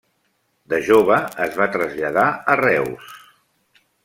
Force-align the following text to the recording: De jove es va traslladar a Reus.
De 0.73 0.79
jove 0.87 1.19
es 1.45 1.53
va 1.59 1.69
traslladar 1.77 2.25
a 2.55 2.57
Reus. 2.63 3.15